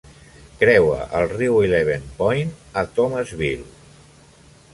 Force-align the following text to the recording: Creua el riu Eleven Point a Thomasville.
Creua 0.61 0.95
el 1.19 1.27
riu 1.33 1.59
Eleven 1.67 2.07
Point 2.23 2.57
a 2.83 2.85
Thomasville. 2.97 3.71